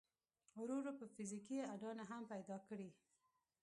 [0.59, 2.89] ورو ورو به فزيکي اډانه هم پيدا کړي.